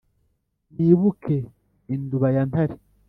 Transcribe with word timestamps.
nibuke 0.75 1.37
induba 1.93 2.27
ya 2.35 2.43
ntare, 2.49 2.75